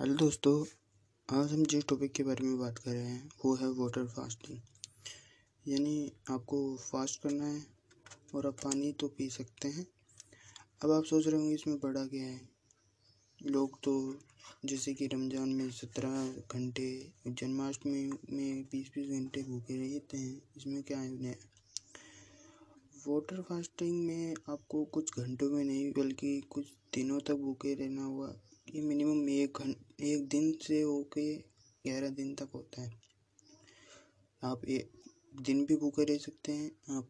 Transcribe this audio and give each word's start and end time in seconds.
Hello 0.00 0.14
दोस्तों, 0.14 0.52
आज 1.28 1.52
हम 1.52 1.64
जिस 1.70 1.84
टॉपिक 1.88 2.12
के 2.12 2.22
बारे 2.22 2.44
में 2.44 2.58
बात 2.58 2.78
कर 2.78 2.90
रहे 2.90 3.02
हैं, 3.02 3.28
वो 3.44 3.54
है 3.54 3.68
वाटर 3.70 4.06
फास्टिंग 4.08 4.58
यानी 5.64 6.12
आपको 6.30 6.60
फास्ट 6.76 7.20
करना 7.22 7.46
है 7.46 7.60
और 8.34 8.46
आप 8.46 8.56
पानी 8.62 8.92
तो 8.92 9.08
पी 9.08 9.28
सकते 9.30 9.68
हैं। 9.68 9.86
अब 10.84 10.90
आप 10.90 11.04
सोच 11.04 11.26
रहे 11.26 11.40
होंगे 11.40 11.54
इसमें 11.54 11.76
बड़ा 11.80 12.06
क्या 12.06 12.24
है। 12.24 12.40
लोग 13.40 13.78
तो 13.84 13.94
जैसे 14.64 14.94
कि 14.94 15.06
रमज़ान 15.06 15.48
में 15.48 15.70
सत्रह 15.70 16.32
घंटे, 16.50 16.90
जन्माष्टमी 17.28 18.10
में 18.32 18.62
बीस 18.72 18.90
बीस 18.94 19.10
घंटे 19.10 19.42
भूखे 19.42 19.76
रहते 19.78 20.16
हैं, 20.16 20.42
इसमें 20.56 20.82
क्या 20.82 20.98
है 20.98 21.38
वाटर 23.06 23.42
फास्टिंग 23.42 24.04
में 24.06 24.34
आपको 24.48 24.84
कुछ 24.84 25.18
घंटों 25.18 25.50
में 25.50 25.64
नहीं, 25.64 25.90
बल्कि 25.92 26.40
कुछ 26.50 26.72
दिनों 26.94 27.20
तक 27.20 27.34
भूखे 27.42 27.74
रहना 27.74 28.04
होगा 28.04 28.34
ये 28.74 28.80
मिनिमम 28.80 29.28
एक 29.28 29.58
घं, 29.58 29.74
एक 30.00 30.28
दिन 30.28 30.52
से 30.52 30.80
होके 30.82 31.36
ग्यारह 31.84 32.08
दिन 32.08 32.34
तक 32.34 32.50
होता 32.54 32.82
है। 32.82 33.00
आप 34.42 34.64
एक 34.64 34.92
दिन 35.42 35.64
भी 35.66 35.76
भूखे 35.76 36.04
रह 36.04 36.18
सकते 36.18 36.52
हैं, 36.52 36.70
आप 36.90 37.08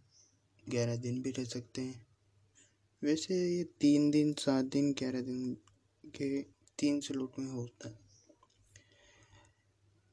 ग्यारह 0.68 0.96
दिन 0.96 1.22
भी 1.22 1.30
रह 1.30 1.44
सकते 1.44 1.82
हैं। 1.82 2.06
वैसे 3.02 3.56
ये 3.56 3.64
तीन 3.64 4.10
दिन, 4.10 4.32
सात 4.32 4.64
दिन, 4.64 4.92
ग्यारह 4.92 5.20
दिन 5.20 5.54
के 6.06 6.42
तीन 6.78 7.00
स्लॉट 7.00 7.38
में 7.38 7.50
होता 7.52 7.88
है। 7.88 7.98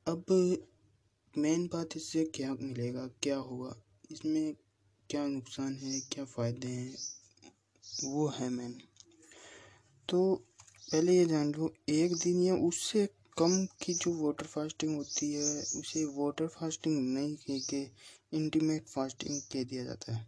अब 0.08 0.26
मेन 1.38 1.68
बात 1.68 1.90
इससे 1.96 2.26
क्या 2.26 2.54
मिलेगा, 2.54 3.08
क्या 3.08 3.38
होगा? 3.38 3.84
इसमें 4.12 4.56
क्या 5.10 5.28
नुकसान 5.28 5.76
है, 5.76 6.00
क्या 6.00 6.26
फ़ायदे 6.26 6.68
हैं? 6.68 6.96
वो 8.04 8.28
है 8.28 8.50
मेन 8.50 8.82
तो 10.10 10.44
पहले 10.92 11.18
ये 11.18 11.26
जान 11.26 11.52
लो, 11.52 11.74
एक 11.90 12.14
दिन 12.16 12.42
या 12.42 12.56
उससे 12.56 13.06
कम 13.38 13.66
की 13.66 13.94
जो 13.94 14.26
वाटर 14.26 14.46
फास्टिंग 14.46 14.96
होती 14.96 15.34
है, 15.34 15.62
उसे 15.62 16.06
वाटर 16.06 16.48
फास्टिंग 16.48 17.14
नहीं 17.14 17.36
कह 17.36 17.60
के 17.70 17.82
इंटीमेट 18.38 18.88
फास्टिंग 18.88 19.42
कह 19.42 19.64
दिया 19.64 19.84
जाता 19.84 20.16
है। 20.16 20.28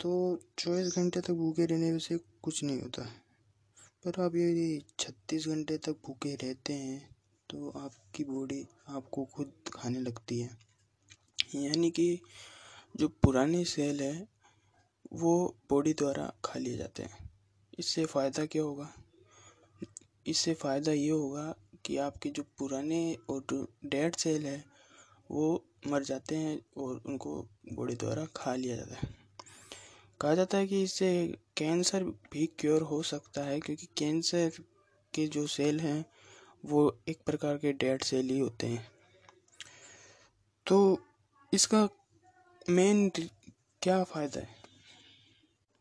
तो 0.00 0.38
चौबीस 0.58 0.96
घंटे 0.96 1.20
तक 1.20 1.30
भूखे 1.30 1.66
रहने 1.66 1.98
से 1.98 2.16
कुछ 2.42 2.62
नहीं 2.64 2.80
होता। 2.80 3.02
पर 4.04 4.20
आप 4.22 4.36
यदि 4.36 4.82
छत्तीस 4.98 5.46
घंटे 5.48 5.78
तक 5.78 5.92
भूखे 6.06 6.34
रहते 6.34 6.72
हैं 6.72 7.16
तो 7.50 7.70
आपकी 7.70 8.24
बॉडी 8.24 8.66
आपको 8.88 9.24
खुद 9.24 9.52
खाने 9.74 10.00
लगती 10.00 10.40
है। 10.40 10.50
यानी 11.54 11.90
कि 11.90 12.20
जो 12.96 13.08
पुराने 13.08 13.64
सेल 13.64 14.00
है, 14.00 14.28
वो 15.12 15.56
बॉडी 15.70 15.92
द्वारा 15.92 16.32
खा 16.44 16.58
लिए 16.58 16.76
जाते 16.76 17.02
हैं। 17.02 17.30
इससे 17.78 18.04
फ़ायदा 18.04 18.46
क्या 18.46 18.62
होगा? 18.62 18.92
इससे 20.26 20.54
फ़ायदा 20.54 20.92
ये 20.92 21.10
होगा 21.10 21.54
कि 21.86 21.96
आपके 21.96 22.30
जो 22.30 22.42
पुराने 22.58 23.16
और 23.30 23.68
डेड 23.84 24.16
सेल 24.16 24.46
है, 24.46 24.64
वो 25.30 25.64
मर 25.86 26.02
जाते 26.02 26.36
हैं 26.36 26.58
और 26.76 27.02
उनको 27.06 27.34
बॉडी 27.72 27.94
द्वारा 27.94 28.26
खा 28.36 28.54
लिया 28.54 28.76
जाता 28.76 28.94
है। 28.94 29.08
कहा 30.20 30.34
जाता 30.34 30.58
है 30.58 30.66
कि 30.66 30.82
इससे 30.82 31.34
कैंसर 31.56 32.04
भी 32.04 32.46
क्योर 32.58 32.82
हो 32.82 33.02
सकता 33.02 33.44
है, 33.44 33.60
क्योंकि 33.60 33.86
कैंसर 33.98 34.52
के 35.14 35.26
जो 35.26 35.46
सेल 35.46 35.80
हैं, 35.80 36.04
वो 36.64 36.98
एक 37.08 37.22
प्रकार 37.26 37.56
के 37.56 37.72
डेड 37.72 38.02
सेल 38.02 38.28
ही 38.30 38.38
होते 38.38 38.66
हैं। 38.66 38.86
तो 40.66 40.98
इसका 41.52 41.88
मेन 42.70 43.10
क्या 43.82 44.02
फ़ायदा 44.04 44.40
है? 44.40 44.48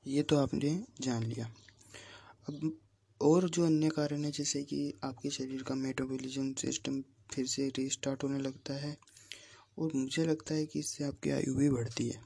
ये 0.06 0.24
तो 0.24 0.38
आपने 0.38 0.70
जान 1.02 1.24
लिया। 1.24 1.46
अब 2.50 2.80
और 3.22 3.50
जो 3.50 3.66
अन्य 3.66 3.90
कारण 3.90 4.26
है, 4.26 4.32
जैसे 4.32 4.64
कि 4.64 4.94
आपके 5.04 5.30
शरीर 5.30 5.64
का 5.64 5.76
मेटाबॉलिज्म 5.76 6.54
सिस्टम 6.54 7.04
फिर 7.34 7.46
से 7.46 7.70
रीस्टार्ट 7.70 8.24
होने 8.24 8.40
लगता 8.40 8.74
है 8.74 8.98
और 9.78 9.92
मुझे 9.96 10.26
लगता 10.26 10.54
है 10.54 10.66
कि 10.66 10.80
इससे 10.80 11.04
आपकी 11.04 11.30
आयु 11.30 11.56
भी 11.56 11.70
बढ़ती 11.70 12.10
है। 12.10 12.22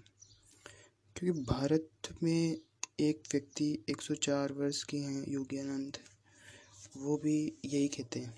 क्योंकि 1.16 1.40
भारत 1.40 1.90
में 2.24 2.58
एक 3.00 3.24
व्यक्ति 3.32 3.86
104 3.90 4.52
वर्ष 4.52 4.84
के 4.84 4.98
हैं 4.98 5.26
योग्यानंद 5.28 5.98
वो 6.98 7.18
भी 7.18 7.58
यही 7.66 7.88
कहते 7.88 8.20
हैं। 8.20 8.38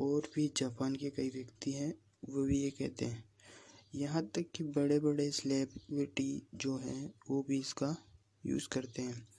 और 0.00 0.22
भी 0.34 0.52
जापान 0.56 0.96
के 0.96 1.10
कई 1.10 1.28
व्यक्ति 1.28 1.72
हैं, 1.72 1.94
वो 2.28 2.42
भी 2.42 2.62
ये 2.62 2.70
कहते 2.70 3.04
हैं। 3.04 3.24
यहाँ 3.94 4.26
तक 4.26 4.46
कि 4.54 4.64
बड़े 4.64 5.00
बड़े 5.00 5.30
सेलिब्रिटी 5.30 6.42
जो 6.54 6.76
हैं, 6.76 7.14
वो 7.30 7.42
भी 7.42 7.58
इसका 7.58 7.96
यूज़ 8.46 8.68
करते 8.68 9.02
हैं। 9.02 9.31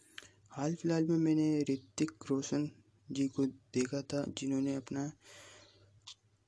हाल 0.57 0.75
फ़िलहाल 0.75 1.03
में 1.03 1.17
मैंने 1.17 1.59
ऋतिक 1.59 2.11
रोशन 2.29 2.69
जी 3.11 3.27
को 3.27 3.45
देखा 3.45 4.01
था, 4.01 4.25
जिन्होंने 4.37 4.75
अपना 4.75 5.11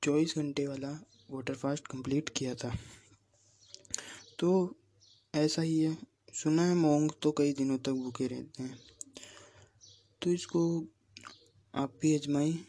चौबीस 0.03 0.37
घंटे 0.37 0.67
वाला 0.67 0.99
वाटर 1.31 1.53
फास्ट 1.53 1.87
कंप्लीट 1.87 2.29
किया 2.29 2.55
था। 2.55 2.75
तो 4.39 4.75
ऐसा 5.35 5.61
ही 5.61 5.79
है। 5.79 5.97
सुना 6.33 6.63
है 6.63 6.75
मोंग 6.75 7.11
तो 7.21 7.31
कई 7.31 7.53
दिनों 7.53 7.77
तक 7.77 7.91
भूखे 7.91 8.27
रहते 8.27 8.63
हैं। 8.63 8.79
तो 10.21 10.29
इसको 10.29 10.85
आप 11.75 11.93
भी 12.01 12.15
आजमाएँ 12.15 12.65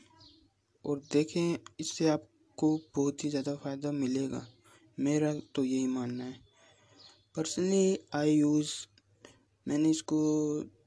और 0.85 1.03
देखें, 1.13 1.59
इससे 1.81 2.09
आपको 2.09 2.81
बहुत 2.97 3.25
ही 3.25 3.31
ज़्यादा 3.31 3.57
फ़ायदा 3.57 3.93
मिलेगा। 3.93 4.47
मेरा 5.01 5.35
तो 5.55 5.65
यही 5.65 5.87
मानना 5.87 6.25
है। 6.25 6.41
पर्सनली 7.37 7.99
आई 8.15 8.33
यूज़ 8.33 8.71
मैंने 9.67 9.91
इसको 9.91 10.19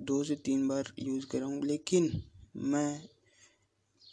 दो 0.02 0.24
से 0.24 0.36
तीन 0.36 0.68
बार 0.68 0.92
यूज़ 1.00 1.26
करा 1.26 1.46
हूँ, 1.46 1.64
लेकिन 1.66 2.12
मैं 2.56 3.02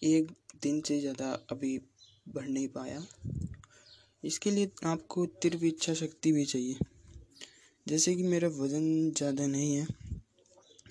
एक 0.02 0.30
दिन 0.62 0.80
से 0.80 0.98
ज़्यादा 1.00 1.32
अभी 1.50 1.78
बढ़ 2.26 2.48
नहीं 2.48 2.68
पाया। 2.68 3.02
इसके 4.24 4.50
लिए 4.50 4.70
आपको 4.86 5.26
तीव्र 5.42 5.66
इच्छा 5.66 5.94
शक्ति 5.94 6.32
भी 6.32 6.44
चाहिए। 6.44 6.78
जैसे 7.86 8.14
कि 8.14 8.22
मेरा 8.22 8.48
वज़न 8.50 9.10
ज़्यादा 9.16 9.46
नहीं 9.46 9.74
है, 9.74 9.86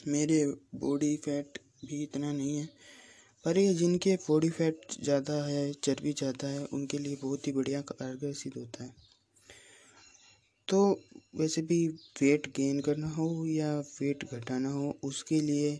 मेरे 0.08 0.46
बॉडी 0.76 1.16
फैट 1.18 1.60
भी 1.86 2.02
इतना 2.04 2.32
नहीं 2.32 2.58
है, 2.58 2.70
पर 3.46 3.58
ये 3.58 3.74
जिनके 3.74 4.16
बॉडी 4.28 4.50
फैट 4.50 5.02
ज़्यादा 5.04 5.44
है, 5.46 5.72
चर्बी 5.74 6.14
ज़्यादा 6.14 6.48
है, 6.48 6.66
उनके 6.66 6.98
लिए 6.98 7.18
बहुत 7.22 7.48
ही 7.48 7.52
बढ़िया 7.54 7.82
कारगर 7.84 8.34
सिद्ध 8.34 8.58
होता 8.58 8.84
है। 8.84 8.94
तो 10.68 10.80
वैसे 11.36 11.62
भी 11.62 11.88
वेट 12.22 12.48
गेन 12.56 12.80
करना 12.82 13.10
हो 13.10 13.46
या 13.46 13.78
वेट 13.80 14.24
घटाना 14.34 14.70
हो, 14.70 14.98
उसके 15.04 15.40
लिए 15.42 15.80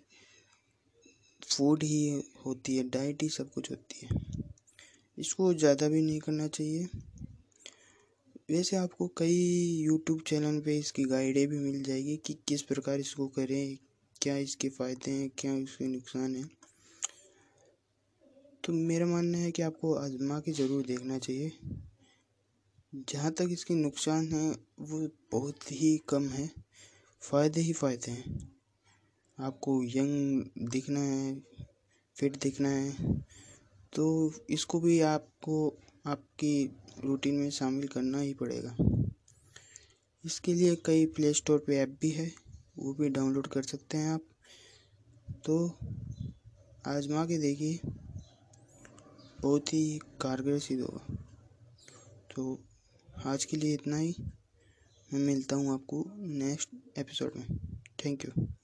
फ़ूड 1.42 1.84
ही 1.84 2.24
होती 2.46 2.76
है 2.78 2.84
डाइट 2.90 3.24
ही 3.24 3.30
सब 3.30 3.50
कुछ 3.52 3.70
होती 3.72 4.06
है। 4.06 4.20
इसको 5.18 5.54
ज़्यादा 5.54 5.88
भी 5.88 6.02
नहीं 6.02 6.20
करना 6.20 6.48
चाहिए। 6.48 6.88
वैसे 8.52 8.78
आपको 8.78 9.08
कई 9.18 9.38
यूट्यूब 9.82 10.22
चैनल 10.28 10.60
पे 10.60 10.78
इसकी 10.78 11.04
गाइडें 11.04 11.48
भी 11.48 11.60
मिल 11.60 11.82
जाएगी 11.84 12.18
कि 12.18 12.34
किस 12.48 12.62
प्रकार 12.62 13.00
इसको 13.00 13.28
करें, 13.28 13.78
क्या 14.22 14.38
इसके 14.38 14.70
फ़ायदे 14.70 15.12
हैं, 15.12 15.30
क्या 15.38 15.54
इसके 15.56 15.88
नुकसान 15.88 16.36
हैं। 16.36 16.50
तो 18.64 18.74
मेरा 18.74 19.06
मानना 19.06 19.38
है 19.38 19.52
कि 19.52 19.62
आपको 19.62 19.94
आजमा 19.96 20.40
के 20.40 20.52
ज़रूर 20.52 20.86
देखना 20.86 21.18
चाहिए। 21.18 21.52
जहाँ 22.96 23.32
तक 23.32 23.48
इसके 23.52 23.74
नुकसान 23.74 24.28
हैं, 24.28 24.52
वो 24.80 25.08
बहुत 25.32 25.72
ही 25.72 25.98
कम 26.10 26.28
है। 26.30 26.50
फ़ायदे 27.22 27.62
ही 27.62 27.74
फ़ायदे 27.74 28.12
हैं। 28.12 28.52
आपको 29.38 29.84
यंग 29.84 30.70
दिखना 30.70 31.00
है, 31.00 31.36
फिट 32.16 32.38
दिखना 32.42 32.70
है 32.70 33.20
तो 33.94 34.06
इसको 34.50 34.80
भी 34.80 35.00
आपको, 35.02 35.78
आपकी 36.06 36.66
रूटीन 37.00 37.36
में 37.36 37.50
शामिल 37.50 37.88
करना 37.88 38.20
ही 38.20 38.34
पड़ेगा। 38.34 38.76
इसके 40.24 40.54
लिए 40.54 40.76
कई 40.76 41.06
प्ले 41.06 41.34
स्टोर 41.34 41.64
पे 41.68 41.78
ऐप 41.78 41.98
भी 42.02 42.12
है, 42.12 42.32
वो 42.78 42.94
भी 42.94 43.10
डाउनलोड 43.10 43.48
कर 43.48 43.64
सकते 43.64 43.98
हैं 43.98 44.14
आप। 44.14 44.28
तो 45.46 45.68
आजमा 46.88 47.26
के 47.26 47.38
देखिए, 47.38 47.80
बहुत 49.42 49.74
ही 49.74 50.00
कारगर 50.22 50.60
सिद्ध 50.60 50.82
होगा। 50.82 51.16
तो 52.36 52.58
आज 53.26 53.46
के 53.46 53.58
लिए 53.58 53.74
इतना 53.74 53.98
ही। 53.98 54.16
मैं 55.14 55.20
मिलता 55.20 55.56
हूँ 55.56 55.74
आपको 55.74 56.06
नेक्स्ट 56.18 56.70
एपिसोड 56.98 57.32
में। 57.36 57.78
Thank 58.06 58.26
you 58.26 58.55